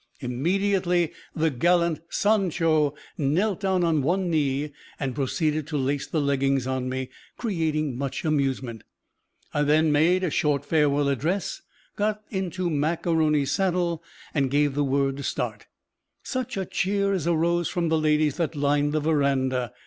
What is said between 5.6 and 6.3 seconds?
to lace the